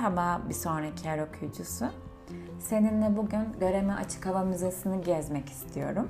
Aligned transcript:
Merhaba 0.00 0.40
bir 0.48 0.54
sonraki 0.54 1.06
yer 1.06 1.18
okuyucusu. 1.18 1.86
Seninle 2.58 3.16
bugün 3.16 3.60
Göreme 3.60 3.94
Açık 3.94 4.26
Hava 4.26 4.44
Müzesi'ni 4.44 5.04
gezmek 5.04 5.48
istiyorum. 5.48 6.08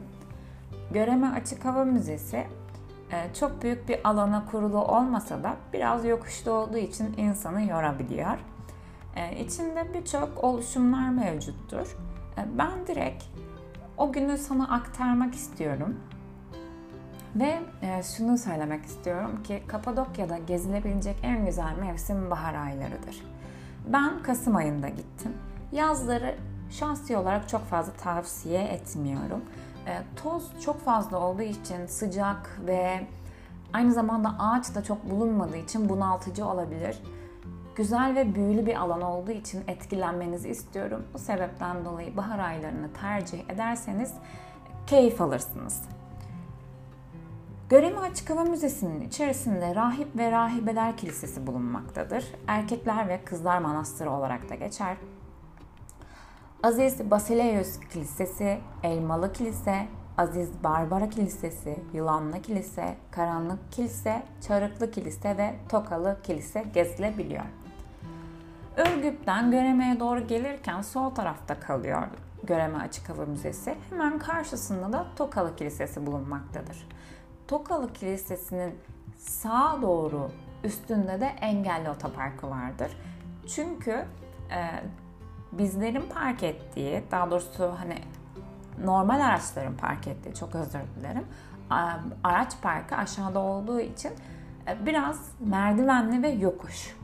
Göreme 0.90 1.28
Açık 1.28 1.64
Hava 1.64 1.84
Müzesi 1.84 2.46
e, 3.12 3.34
çok 3.34 3.62
büyük 3.62 3.88
bir 3.88 4.08
alana 4.08 4.46
kurulu 4.46 4.78
olmasa 4.78 5.42
da 5.42 5.56
biraz 5.72 6.04
yokuşta 6.04 6.52
olduğu 6.52 6.76
için 6.76 7.14
insanı 7.16 7.62
yorabiliyor. 7.62 8.38
E, 9.16 9.44
içinde 9.44 9.94
birçok 9.94 10.44
oluşumlar 10.44 11.08
mevcuttur. 11.08 11.96
E, 12.38 12.58
ben 12.58 12.86
direkt 12.86 13.24
o 13.96 14.12
günü 14.12 14.38
sana 14.38 14.68
aktarmak 14.68 15.34
istiyorum. 15.34 16.00
Ve 17.36 17.58
şunu 18.16 18.38
söylemek 18.38 18.84
istiyorum 18.84 19.42
ki 19.42 19.62
Kapadokya'da 19.68 20.38
gezilebilecek 20.38 21.16
en 21.22 21.46
güzel 21.46 21.74
mevsim 21.80 22.30
bahar 22.30 22.54
aylarıdır. 22.54 23.22
Ben 23.86 24.22
Kasım 24.22 24.56
ayında 24.56 24.88
gittim. 24.88 25.32
Yazları 25.72 26.34
şahsi 26.70 27.16
olarak 27.16 27.48
çok 27.48 27.64
fazla 27.64 27.92
tavsiye 27.92 28.62
etmiyorum. 28.62 29.44
E, 29.86 30.02
toz 30.22 30.50
çok 30.60 30.80
fazla 30.80 31.18
olduğu 31.18 31.42
için 31.42 31.86
sıcak 31.86 32.60
ve 32.66 33.06
aynı 33.72 33.92
zamanda 33.92 34.34
ağaç 34.38 34.74
da 34.74 34.84
çok 34.84 35.10
bulunmadığı 35.10 35.56
için 35.56 35.88
bunaltıcı 35.88 36.46
olabilir. 36.46 37.02
Güzel 37.76 38.14
ve 38.14 38.34
büyülü 38.34 38.66
bir 38.66 38.74
alan 38.74 39.02
olduğu 39.02 39.30
için 39.30 39.62
etkilenmenizi 39.68 40.48
istiyorum. 40.48 41.04
Bu 41.14 41.18
sebepten 41.18 41.84
dolayı 41.84 42.16
bahar 42.16 42.38
aylarını 42.38 42.92
tercih 43.00 43.50
ederseniz 43.50 44.14
keyif 44.86 45.20
alırsınız. 45.20 45.82
Göreme 47.70 48.00
Açık 48.00 48.30
Hava 48.30 48.44
Müzesi'nin 48.44 49.00
içerisinde 49.00 49.74
Rahip 49.74 50.16
ve 50.16 50.30
Rahibeler 50.30 50.96
Kilisesi 50.96 51.46
bulunmaktadır. 51.46 52.24
Erkekler 52.46 53.08
ve 53.08 53.20
Kızlar 53.24 53.58
Manastırı 53.58 54.10
olarak 54.10 54.48
da 54.48 54.54
geçer. 54.54 54.96
Aziz 56.62 57.10
Basileus 57.10 57.80
Kilisesi, 57.92 58.60
Elmalı 58.82 59.32
Kilise, 59.32 59.86
Aziz 60.18 60.64
Barbara 60.64 61.10
Kilisesi, 61.10 61.78
Yılanlı 61.92 62.42
Kilise, 62.42 62.96
Karanlık 63.10 63.72
Kilise, 63.72 64.22
Çarıklı 64.48 64.90
Kilise 64.90 65.36
ve 65.36 65.54
Tokalı 65.68 66.18
Kilise 66.22 66.64
gezilebiliyor. 66.74 67.44
Ürgüp'ten 68.78 69.50
Göreme'ye 69.50 70.00
doğru 70.00 70.26
gelirken 70.26 70.82
sol 70.82 71.10
tarafta 71.10 71.60
kalıyor 71.60 72.02
Göreme 72.44 72.78
Açık 72.78 73.08
Hava 73.08 73.24
Müzesi. 73.24 73.74
Hemen 73.90 74.18
karşısında 74.18 74.92
da 74.92 75.06
Tokalı 75.16 75.56
Kilisesi 75.56 76.06
bulunmaktadır. 76.06 76.86
Tokalı 77.50 77.92
Kilisesi'nin 77.92 78.78
sağa 79.16 79.78
doğru 79.82 80.30
üstünde 80.64 81.20
de 81.20 81.26
engelli 81.40 81.90
otoparkı 81.90 82.50
vardır. 82.50 82.92
Çünkü 83.54 84.04
e, 84.50 84.82
bizlerin 85.52 86.02
park 86.14 86.42
ettiği, 86.42 87.04
daha 87.10 87.30
doğrusu 87.30 87.74
hani 87.78 87.98
normal 88.84 89.20
araçların 89.20 89.76
park 89.76 90.06
ettiği, 90.06 90.34
çok 90.34 90.54
özür 90.54 90.80
dilerim, 90.96 91.26
araç 92.24 92.52
parkı 92.62 92.96
aşağıda 92.96 93.38
olduğu 93.38 93.80
için 93.80 94.12
e, 94.68 94.86
biraz 94.86 95.32
merdivenli 95.40 96.22
ve 96.22 96.28
yokuş. 96.28 96.96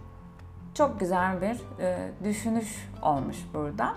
Çok 0.74 1.00
güzel 1.00 1.40
bir 1.40 1.80
e, 1.80 2.10
düşünüş 2.24 2.88
olmuş 3.02 3.36
burada. 3.54 3.94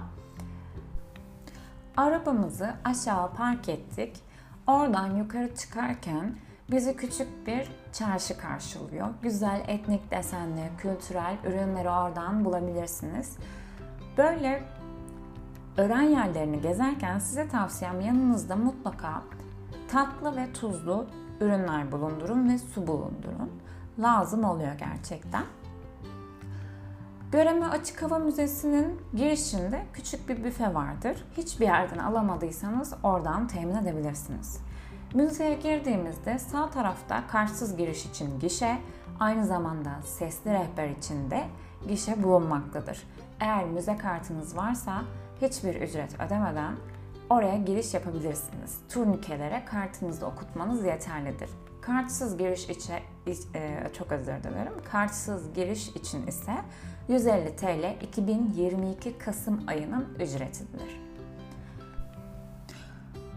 Arabamızı 1.97 2.73
aşağı 2.85 3.33
park 3.33 3.69
ettik. 3.69 4.28
Oradan 4.69 5.15
yukarı 5.15 5.55
çıkarken 5.55 6.35
bizi 6.71 6.95
küçük 6.95 7.47
bir 7.47 7.71
çarşı 7.93 8.37
karşılıyor. 8.37 9.07
Güzel 9.21 9.63
etnik 9.67 10.11
desenli, 10.11 10.69
kültürel 10.77 11.37
ürünleri 11.45 11.89
oradan 11.89 12.45
bulabilirsiniz. 12.45 13.37
Böyle 14.17 14.63
öğren 15.77 16.01
yerlerini 16.01 16.61
gezerken 16.61 17.19
size 17.19 17.47
tavsiyem 17.47 18.01
yanınızda 18.01 18.55
mutlaka 18.55 19.23
tatlı 19.91 20.35
ve 20.35 20.53
tuzlu 20.53 21.07
ürünler 21.41 21.91
bulundurun 21.91 22.49
ve 22.49 22.57
su 22.57 22.87
bulundurun. 22.87 23.51
Lazım 23.99 24.43
oluyor 24.43 24.73
gerçekten. 24.73 25.43
Göreme 27.31 27.65
Açık 27.65 28.01
Hava 28.01 28.19
Müzesi'nin 28.19 29.01
girişinde 29.13 29.85
küçük 29.93 30.29
bir 30.29 30.43
büfe 30.43 30.73
vardır. 30.73 31.25
Hiçbir 31.37 31.65
yerden 31.65 31.97
alamadıysanız 31.97 32.93
oradan 33.03 33.47
temin 33.47 33.75
edebilirsiniz. 33.75 34.59
Müzeye 35.13 35.53
girdiğimizde 35.53 36.39
sağ 36.39 36.69
tarafta 36.69 37.27
karşısız 37.27 37.77
giriş 37.77 38.05
için 38.05 38.39
gişe, 38.39 38.77
aynı 39.19 39.45
zamanda 39.45 39.89
sesli 40.03 40.53
rehber 40.53 40.89
için 40.89 41.31
de 41.31 41.43
gişe 41.87 42.23
bulunmaktadır. 42.23 43.03
Eğer 43.39 43.65
müze 43.65 43.97
kartınız 43.97 44.57
varsa 44.57 45.01
hiçbir 45.41 45.75
ücret 45.81 46.15
ödemeden 46.19 46.75
oraya 47.29 47.57
giriş 47.57 47.93
yapabilirsiniz. 47.93 48.77
Turnikelere 48.89 49.65
kartınızı 49.65 50.25
okutmanız 50.25 50.83
yeterlidir. 50.85 51.49
Kartsız 51.89 52.37
giriş 52.37 52.69
için 52.69 52.93
e, 53.55 53.81
çok 53.97 54.11
özür 54.11 54.43
dilerim. 54.43 54.73
Kartsız 54.91 55.53
giriş 55.53 55.87
için 55.87 56.27
ise 56.27 56.51
150 57.07 57.55
TL 57.55 58.03
2022 58.03 59.17
Kasım 59.17 59.63
ayının 59.67 60.07
ücretidir. 60.19 61.01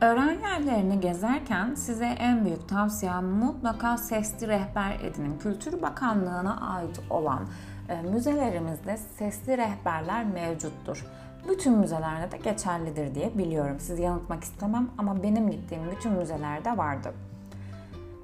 Öğren 0.01 0.41
yerlerini 0.41 1.01
gezerken 1.01 1.75
size 1.75 2.05
en 2.07 2.45
büyük 2.45 2.69
tavsiyem 2.69 3.25
mutlaka 3.25 3.99
sesli 3.99 4.49
rehber 4.49 5.01
edinin. 5.01 5.39
Kültür 5.39 5.83
Bakanlığı'na 5.83 6.75
ait 6.75 7.01
olan 7.11 7.49
e, 7.89 8.03
müzelerimizde 8.03 8.97
sesli 8.97 9.59
rehberler 9.59 10.25
mevcuttur. 10.25 11.07
Bütün 11.49 11.79
müzelerde 11.79 12.33
de 12.33 12.37
geçerlidir 12.37 13.15
diye 13.15 13.39
biliyorum. 13.39 13.81
Sizi 13.81 14.03
yanıltmak 14.03 14.45
istemem 14.45 14.91
ama 14.99 15.23
benim 15.23 15.51
gittiğim 15.51 15.91
bütün 15.91 16.13
müzelerde 16.13 16.79
vardı. 16.79 17.15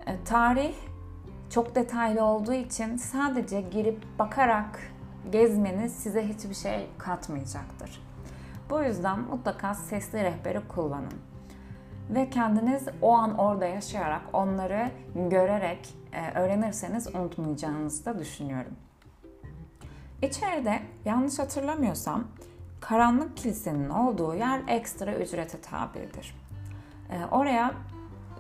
E, 0.09 0.25
tarih 0.25 0.75
çok 1.51 1.75
detaylı 1.75 2.25
olduğu 2.25 2.53
için 2.53 2.97
sadece 2.97 3.61
girip 3.61 4.05
bakarak 4.19 4.81
gezmeniz 5.33 5.93
size 5.93 6.29
hiçbir 6.29 6.55
şey 6.55 6.87
katmayacaktır. 6.99 8.03
Bu 8.71 8.83
yüzden 8.83 9.21
mutlaka 9.21 9.75
sesli 9.75 10.25
rehberi 10.25 10.69
kullanın. 10.69 11.15
Ve 12.11 12.31
kendiniz 12.31 12.83
o 13.03 13.15
an 13.15 13.39
orada 13.39 13.67
yaşayarak 13.67 14.23
onları 14.33 14.91
görerek 15.15 15.95
e, 16.13 16.39
öğrenirseniz 16.39 17.15
unutmayacağınızı 17.15 18.05
da 18.05 18.19
düşünüyorum. 18.19 18.73
İçeride 20.23 20.83
yanlış 21.05 21.39
hatırlamıyorsam 21.39 22.25
karanlık 22.81 23.37
kilisenin 23.37 23.89
olduğu 23.89 24.35
yer 24.35 24.61
ekstra 24.69 25.15
ücrete 25.15 25.61
tabidir. 25.61 26.35
E, 27.11 27.25
oraya 27.31 27.75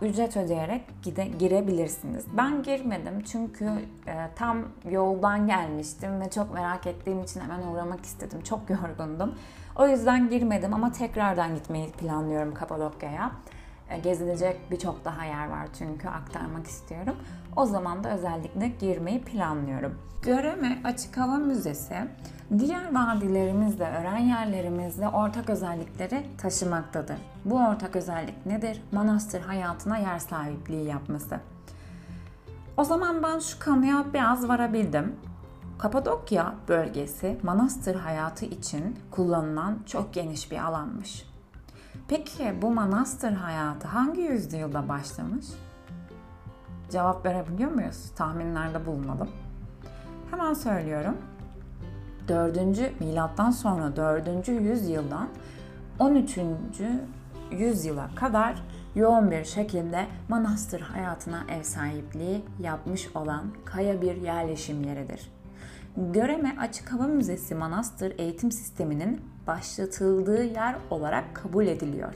ücret 0.03 0.37
ödeyerek 0.37 0.83
gide, 1.03 1.25
girebilirsiniz. 1.25 2.25
Ben 2.37 2.63
girmedim 2.63 3.23
çünkü 3.33 3.65
e, 4.07 4.15
tam 4.37 4.65
yoldan 4.91 5.47
gelmiştim 5.47 6.21
ve 6.21 6.31
çok 6.31 6.55
merak 6.55 6.87
ettiğim 6.87 7.23
için 7.23 7.41
hemen 7.41 7.63
uğramak 7.63 8.05
istedim. 8.05 8.41
Çok 8.43 8.61
yorgundum. 8.71 9.35
O 9.77 9.89
yüzden 9.89 10.31
girmedim 10.31 10.75
ama 10.75 10.93
tekrardan 10.93 11.55
gitmeyi 11.55 11.91
planlıyorum 11.91 12.55
Kapadokya'ya. 12.55 13.33
E, 13.91 13.99
gezilecek 13.99 14.71
birçok 14.71 15.05
daha 15.05 15.25
yer 15.25 15.49
var 15.49 15.69
çünkü 15.79 16.09
aktarmak 16.09 16.67
istiyorum. 16.67 17.17
O 17.57 17.67
zaman 17.67 18.05
da 18.05 18.11
özellikle 18.11 18.69
girmeyi 18.69 19.25
planlıyorum. 19.25 19.99
Göreme 20.23 20.79
Açık 20.85 21.17
Hava 21.17 21.37
Müzesi 21.37 21.95
diğer 22.59 22.95
vadilerimizle, 22.95 23.85
öğren 23.85 24.19
yerlerimizle 24.19 25.09
ortak 25.09 25.51
özellikleri 25.51 26.27
taşımaktadır. 26.39 27.19
Bu 27.45 27.55
ortak 27.55 27.97
özellik 27.97 28.47
nedir? 28.47 28.83
Manastır 28.93 29.41
hayatına 29.41 29.99
yer 29.99 30.19
sahipliği 30.19 30.85
yapması. 30.85 31.41
O 32.77 32.85
zaman 32.85 33.23
ben 33.23 33.39
şu 33.39 33.59
kanıya 33.59 34.07
biraz 34.15 34.49
varabildim. 34.49 35.17
Kapadokya 35.79 36.55
bölgesi 36.69 37.39
manastır 37.43 37.95
hayatı 37.95 38.45
için 38.45 38.99
kullanılan 39.11 39.79
çok 39.87 40.15
geniş 40.15 40.51
bir 40.51 40.65
alanmış. 40.65 41.28
Peki 42.09 42.55
bu 42.63 42.71
manastır 42.71 43.33
hayatı 43.33 43.89
hangi 43.89 44.21
yüzyılda 44.21 44.89
başlamış? 44.89 45.47
Cevap 46.91 47.27
verebiliyor 47.27 47.71
muyuz? 47.71 48.11
Tahminlerde 48.17 48.87
bulunalım. 48.87 49.29
Hemen 50.31 50.55
söylüyorum. 50.55 51.17
4. 52.29 53.01
milattan 53.01 53.51
sonra 53.51 53.97
4. 53.97 54.49
yüzyıldan 54.49 55.29
13. 55.99 56.39
yüzyıla 57.51 58.11
kadar 58.15 58.63
yoğun 58.95 59.31
bir 59.31 59.45
şekilde 59.45 60.07
manastır 60.29 60.81
hayatına 60.81 61.45
ev 61.49 61.63
sahipliği 61.63 62.45
yapmış 62.61 63.17
olan 63.17 63.47
kaya 63.65 64.03
bir 64.03 64.17
yerleşim 64.17 64.85
yeridir. 64.85 65.31
Göreme 65.97 66.57
Açık 66.61 66.93
Hava 66.93 67.07
Müzesi 67.07 67.55
Manastır 67.55 68.19
eğitim 68.19 68.53
sisteminin 68.53 69.21
başlatıldığı 69.49 70.43
yer 70.45 70.77
olarak 70.91 71.35
kabul 71.35 71.67
ediliyor. 71.67 72.15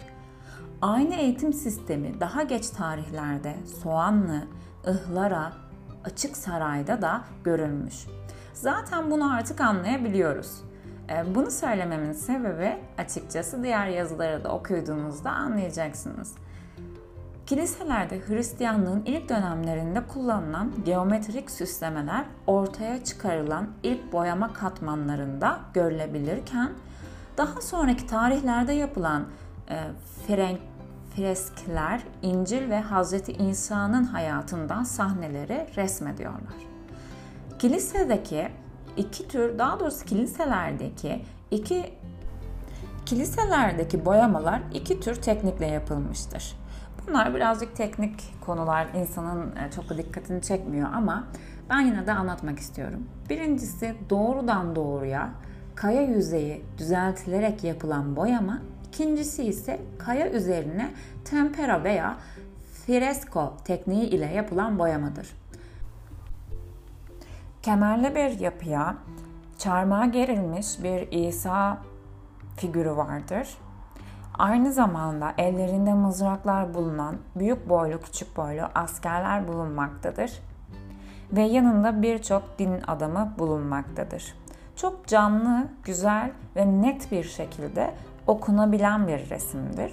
Aynı 0.83 1.15
eğitim 1.15 1.53
sistemi 1.53 2.21
daha 2.21 2.43
geç 2.43 2.69
tarihlerde 2.71 3.55
Soğanlı, 3.83 4.43
Ihlara, 4.87 5.53
Açık 6.05 6.37
Saray'da 6.37 7.03
da 7.03 7.25
görülmüş. 7.45 8.07
Zaten 8.55 9.11
bunu 9.11 9.35
artık 9.35 9.61
anlayabiliyoruz. 9.61 10.63
E, 11.11 11.35
bunu 11.35 11.51
söylememin 11.51 12.13
sebebi 12.13 12.79
açıkçası 12.99 13.63
diğer 13.63 13.87
yazıları 13.87 14.45
da 14.45 14.53
okuyduğunuzda 14.53 15.31
anlayacaksınız. 15.31 16.35
Kiliselerde 17.47 18.21
Hristiyanlığın 18.29 19.03
ilk 19.07 19.29
dönemlerinde 19.29 20.07
kullanılan 20.07 20.73
geometrik 20.85 21.51
süslemeler 21.51 22.25
ortaya 22.47 23.05
çıkarılan 23.05 23.67
ilk 23.83 24.13
boyama 24.13 24.53
katmanlarında 24.53 25.61
görülebilirken 25.75 26.71
daha 27.43 27.61
sonraki 27.61 28.07
tarihlerde 28.07 28.73
yapılan 28.73 29.27
e, 29.71 29.77
frenk, 30.27 30.61
freskler 31.17 32.03
İncil 32.23 32.71
ve 32.71 32.81
Hazreti 32.81 33.33
İsa'nın 33.33 34.05
hayatından 34.05 34.83
sahneleri 34.83 35.67
resmediyorlar. 35.77 36.55
Kilisedeki 37.59 38.49
iki 38.97 39.29
tür, 39.29 39.59
daha 39.59 39.81
doğrusu 39.81 40.05
kiliselerdeki 40.05 41.25
iki 41.51 41.95
kiliselerdeki 43.07 44.05
boyamalar 44.05 44.63
iki 44.75 45.01
tür 45.01 45.15
teknikle 45.15 45.67
yapılmıştır. 45.67 46.57
Bunlar 47.07 47.35
birazcık 47.35 47.77
teknik 47.77 48.35
konular 48.41 48.87
insanın 48.95 49.57
e, 49.57 49.71
çok 49.71 49.89
da 49.89 49.99
dikkatini 49.99 50.43
çekmiyor 50.43 50.89
ama 50.95 51.25
ben 51.71 51.81
yine 51.81 52.07
de 52.07 52.13
anlatmak 52.13 52.59
istiyorum. 52.59 53.07
Birincisi 53.31 53.95
doğrudan 54.11 54.77
doğruya 54.77 55.31
kaya 55.75 56.03
yüzeyi 56.03 56.65
düzeltilerek 56.79 57.65
yapılan 57.65 58.17
boyama. 58.17 58.59
İkincisi 58.89 59.45
ise 59.45 59.81
kaya 59.99 60.31
üzerine 60.31 60.91
tempera 61.25 61.85
veya 61.85 62.17
fresko 62.87 63.55
tekniği 63.65 64.05
ile 64.05 64.27
yapılan 64.27 64.79
boyamadır. 64.79 65.37
Kemerli 67.63 68.15
bir 68.15 68.41
yapıya 68.41 68.97
çarmıha 69.59 70.07
gerilmiş 70.07 70.83
bir 70.83 71.13
İsa 71.13 71.79
figürü 72.57 72.97
vardır 72.97 73.49
Aynı 74.39 74.73
zamanda 74.73 75.35
ellerinde 75.39 75.95
mızraklar 75.95 76.75
bulunan 76.75 77.17
büyük 77.37 77.69
boylu 77.69 78.01
küçük 78.01 78.37
boylu 78.37 78.63
askerler 78.75 79.49
bulunmaktadır 79.49 80.33
ve 81.33 81.43
yanında 81.43 82.03
birçok 82.03 82.59
din 82.59 82.81
adamı 82.87 83.35
bulunmaktadır. 83.39 84.35
Çok 84.83 85.07
canlı, 85.07 85.69
güzel 85.85 86.31
ve 86.57 86.83
net 86.83 87.13
bir 87.13 87.25
şekilde 87.25 87.95
okunabilen 88.27 89.09
bir 89.09 89.31
resimdir. 89.31 89.93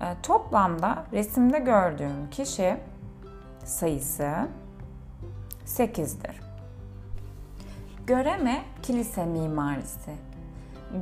E, 0.00 0.06
toplamda 0.22 1.04
resimde 1.12 1.58
gördüğüm 1.58 2.30
kişi 2.30 2.76
sayısı 3.64 4.32
8'dir. 5.66 6.40
Göreme 8.06 8.62
kilise 8.82 9.24
mimarisi 9.24 10.10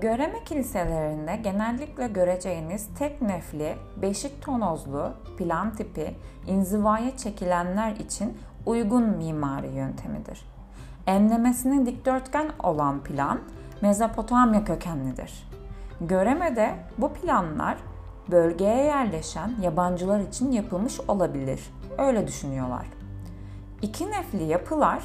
Göreme 0.01 0.45
kiliselerinde 0.45 1.37
genellikle 1.37 2.09
göreceğiniz 2.09 2.89
tek 2.99 3.23
nefli, 3.23 3.77
beşik 4.03 4.43
tonozlu, 4.43 5.13
plan 5.39 5.75
tipi, 5.75 6.15
inzivaya 6.47 7.17
çekilenler 7.17 7.97
için 7.97 8.39
uygun 8.67 9.03
mimari 9.05 9.71
yöntemidir. 9.71 10.52
Enlemesinin 11.07 11.87
dikdörtgen 11.87 12.51
olan 12.63 13.05
plan 13.05 13.41
Mezopotamya 13.81 14.65
kökenlidir. 14.65 15.49
Göreme'de 16.01 16.75
bu 16.99 17.13
planlar 17.13 17.77
bölgeye 18.31 18.85
yerleşen 18.85 19.55
yabancılar 19.63 20.21
için 20.21 20.53
yapılmış 20.53 21.01
olabilir. 21.01 21.61
Öyle 21.99 22.27
düşünüyorlar. 22.27 22.87
İki 23.83 24.11
nefli 24.11 24.43
yapılar 24.43 25.03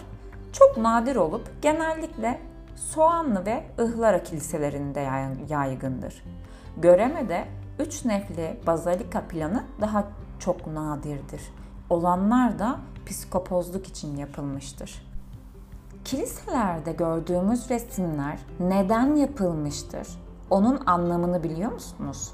çok 0.53 0.77
nadir 0.77 1.15
olup 1.15 1.61
genellikle 1.61 2.39
Soğanlı 2.75 3.45
ve 3.45 3.63
Ihlara 3.79 4.23
kiliselerinde 4.23 5.09
yaygındır. 5.49 6.23
Göreme'de 6.77 7.45
üç 7.79 8.05
nefli 8.05 8.59
bazalika 8.67 9.21
planı 9.21 9.63
daha 9.81 10.07
çok 10.39 10.67
nadirdir. 10.67 11.41
Olanlar 11.89 12.59
da 12.59 12.79
psikopozluk 13.05 13.87
için 13.87 14.17
yapılmıştır. 14.17 15.06
Kiliselerde 16.07 16.91
gördüğümüz 16.91 17.69
resimler 17.69 18.39
neden 18.59 19.15
yapılmıştır? 19.15 20.07
Onun 20.49 20.85
anlamını 20.85 21.43
biliyor 21.43 21.71
musunuz? 21.71 22.31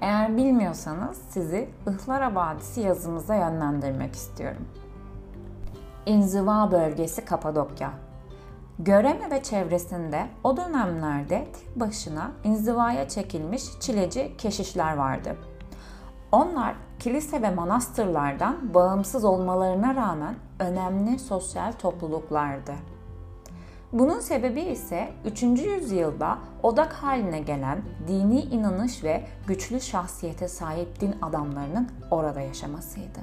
Eğer 0.00 0.36
bilmiyorsanız 0.36 1.18
sizi 1.28 1.68
Ihlara 1.90 2.34
Vadisi 2.34 2.80
yazımıza 2.80 3.34
yönlendirmek 3.34 4.14
istiyorum. 4.14 4.68
İnziva 6.06 6.70
bölgesi 6.70 7.24
Kapadokya 7.24 7.90
Göreme 8.78 9.30
ve 9.30 9.42
çevresinde 9.42 10.26
o 10.44 10.56
dönemlerde 10.56 11.46
tek 11.52 11.80
başına 11.80 12.30
inzivaya 12.44 13.08
çekilmiş 13.08 13.64
çileci 13.80 14.34
keşişler 14.38 14.96
vardı. 14.96 15.36
Onlar 16.32 16.74
kilise 16.98 17.42
ve 17.42 17.50
manastırlardan 17.50 18.74
bağımsız 18.74 19.24
olmalarına 19.24 19.94
rağmen 19.94 20.34
önemli 20.58 21.18
sosyal 21.18 21.72
topluluklardı. 21.72 22.72
Bunun 23.92 24.20
sebebi 24.20 24.60
ise 24.60 25.08
3. 25.24 25.42
yüzyılda 25.42 26.38
odak 26.62 26.92
haline 26.92 27.40
gelen 27.40 27.82
dini 28.08 28.40
inanış 28.40 29.04
ve 29.04 29.26
güçlü 29.46 29.80
şahsiyete 29.80 30.48
sahip 30.48 31.00
din 31.00 31.14
adamlarının 31.22 31.88
orada 32.10 32.40
yaşamasıydı. 32.40 33.20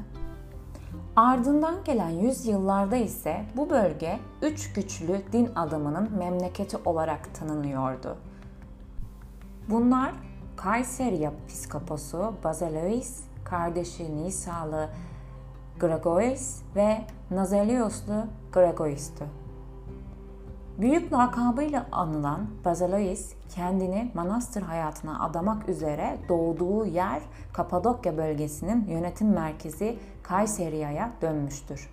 Ardından 1.16 1.76
gelen 1.86 2.10
yüzyıllarda 2.10 2.96
ise 2.96 3.46
bu 3.56 3.70
bölge 3.70 4.20
üç 4.42 4.74
güçlü 4.74 5.22
din 5.32 5.50
adamının 5.56 6.18
memleketi 6.18 6.78
olarak 6.86 7.36
tanınıyordu. 7.36 8.18
Bunlar 9.70 10.14
Kayseri 10.56 11.30
Piskoposu 11.48 12.34
Bazalois, 12.44 13.24
kardeşi 13.54 14.18
Nisalı 14.18 14.90
Gregoris 15.80 16.62
ve 16.76 17.02
Nazelioslu 17.32 18.26
Gregoris'tu. 18.54 19.26
Büyük 20.78 21.14
lakabıyla 21.14 21.86
anılan 21.92 22.48
Bazalois 22.66 23.34
kendini 23.56 24.12
manastır 24.14 24.62
hayatına 24.62 25.26
adamak 25.26 25.70
üzere 25.70 26.18
doğduğu 26.30 26.86
yer 26.86 27.22
Kapadokya 27.54 28.18
bölgesinin 28.18 28.88
yönetim 28.88 29.34
merkezi 29.34 30.00
Kayseria'ya 30.24 31.12
dönmüştür. 31.22 31.90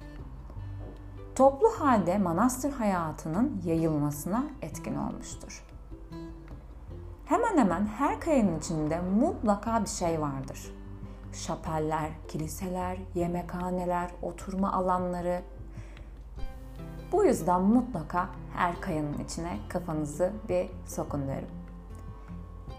Toplu 1.35 1.69
halde 1.69 2.19
manastır 2.19 2.73
hayatının 2.73 3.63
yayılmasına 3.65 4.45
etkin 4.63 4.97
olmuştur. 4.97 5.65
Hemen 7.25 7.59
hemen 7.59 7.87
her 7.87 8.21
kayanın 8.21 8.59
içinde 8.59 9.01
mutlaka 9.01 9.83
bir 9.83 9.89
şey 9.89 10.21
vardır. 10.21 10.80
Şapeller, 11.33 12.11
kiliseler, 12.29 12.99
yemekhaneler, 13.15 14.11
oturma 14.23 14.73
alanları. 14.73 15.43
Bu 17.13 17.25
yüzden 17.25 17.63
mutlaka 17.63 18.29
her 18.57 18.81
kayanın 18.81 19.19
içine 19.25 19.59
kafanızı 19.69 20.33
bir 20.49 20.67
sokun 20.87 21.29
derim. 21.29 21.49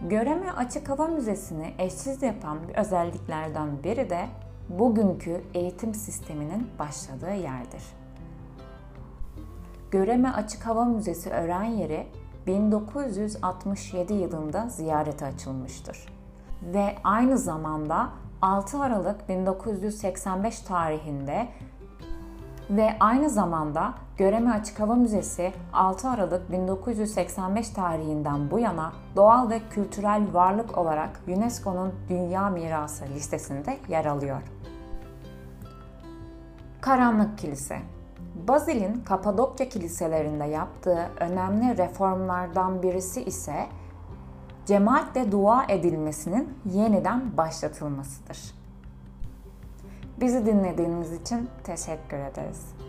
Göreme 0.10 0.52
Açık 0.52 0.90
Hava 0.90 1.08
Müzesi'ni 1.08 1.74
eşsiz 1.78 2.24
yapan 2.24 2.58
bir 2.68 2.76
özelliklerden 2.76 3.84
biri 3.84 4.10
de 4.10 4.28
bugünkü 4.70 5.42
eğitim 5.54 5.94
sisteminin 5.94 6.68
başladığı 6.80 7.34
yerdir. 7.34 7.84
Göreme 9.92 10.32
Açık 10.32 10.66
Hava 10.66 10.86
Müzesi 10.86 11.30
öğren 11.30 11.64
yeri 11.64 12.08
1967 12.48 14.14
yılında 14.14 14.70
ziyarete 14.70 15.26
açılmıştır. 15.26 16.06
Ve 16.62 16.96
aynı 17.04 17.38
zamanda 17.38 18.10
6 18.42 18.80
Aralık 18.80 19.30
1985 19.30 20.60
tarihinde 20.60 21.48
ve 22.70 22.96
aynı 23.00 23.30
zamanda 23.30 23.94
Göreme 24.18 24.52
Açık 24.52 24.80
Hava 24.80 24.96
Müzesi 24.96 25.54
6 25.74 26.10
Aralık 26.10 26.52
1985 26.52 27.70
tarihinden 27.70 28.52
bu 28.52 28.60
yana 28.60 28.94
doğal 29.16 29.50
ve 29.50 29.62
kültürel 29.70 30.22
varlık 30.34 30.78
olarak 30.78 31.20
UNESCO'nun 31.28 31.94
Dünya 32.10 32.50
Mirası 32.50 33.06
listesinde 33.16 33.78
yer 33.88 34.06
alıyor. 34.06 34.42
Karanlık 36.82 37.38
Kilise 37.38 37.80
Bazil'in 38.48 39.04
Kapadokya 39.04 39.70
kiliselerinde 39.70 40.46
yaptığı 40.46 41.10
önemli 41.20 41.78
reformlardan 41.78 42.84
birisi 42.84 43.24
ise 43.24 43.68
cemaatle 44.66 45.32
dua 45.32 45.66
edilmesinin 45.70 46.50
yeniden 46.66 47.38
başlatılmasıdır. 47.38 48.38
Bizi 50.20 50.46
dinlediğiniz 50.46 51.14
için 51.14 51.50
teşekkür 51.64 52.18
ederiz. 52.18 52.81